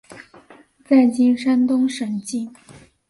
[0.83, 2.51] 在今山东省境。